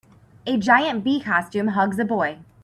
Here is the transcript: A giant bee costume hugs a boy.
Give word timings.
A 0.47 0.57
giant 0.57 1.03
bee 1.03 1.21
costume 1.21 1.67
hugs 1.67 1.99
a 1.99 2.05
boy. 2.05 2.39